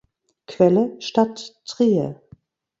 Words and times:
Quelle: 0.47 0.97
Stadt 0.99 1.53
Trier 1.63 2.15